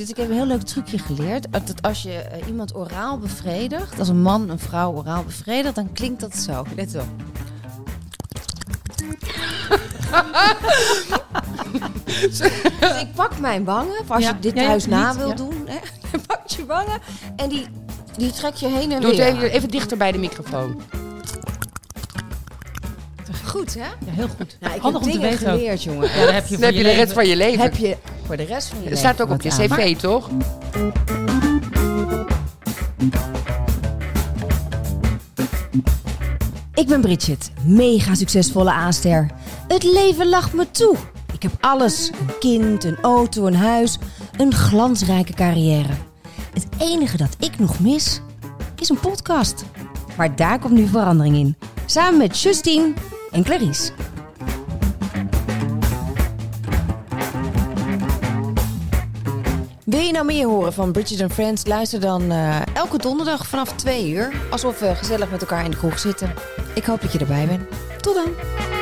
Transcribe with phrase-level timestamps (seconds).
[0.00, 1.46] Dus ik heb een heel leuk trucje geleerd.
[1.50, 5.92] Dat als je eh, iemand oraal bevredigt, als een man een vrouw oraal bevredigt, dan
[5.92, 6.64] klinkt dat zo.
[6.76, 7.06] Let op.
[12.20, 12.40] dus
[13.00, 15.34] ik pak mijn wangen, als Ja, je dit thuis na niet, wil ja.
[15.34, 15.64] doen.
[15.66, 15.78] Hè,
[16.12, 17.00] dan pak je wangen
[17.36, 17.66] en die,
[18.16, 19.26] die trek je heen en Doe het weer.
[19.26, 20.80] even, even dichter bij de microfoon.
[23.50, 23.80] Goed, hè?
[23.80, 24.56] Ja, heel goed.
[24.60, 25.58] Nou, ik Handig heb om te weten ook.
[25.58, 26.08] geleerd, jongen.
[26.08, 27.60] Ja, dat heb je Dan heb je de rest van je leven.
[27.60, 29.58] Heb je voor de rest van je Dat leven staat ook op je aan.
[29.58, 30.30] cv, toch?
[36.74, 39.26] Ik ben Bridget, mega succesvolle aanster.
[39.68, 40.96] Het leven lacht me toe.
[41.32, 43.98] Ik heb alles: een kind, een auto, een huis,
[44.36, 45.92] een glansrijke carrière.
[46.54, 48.20] Het enige dat ik nog mis
[48.78, 49.64] is een podcast.
[50.16, 51.56] Maar daar komt nu verandering in.
[51.86, 52.92] Samen met Justine
[53.30, 53.92] en Clarice.
[59.84, 61.66] Wil je nou meer horen van Bridget and Friends?
[61.66, 64.32] Luister dan eh, elke donderdag vanaf 2 uur.
[64.50, 66.34] Alsof we gezellig met elkaar in de kroeg zitten.
[66.74, 67.62] Ik hoop dat je erbij bent.
[68.00, 68.79] Tot dan.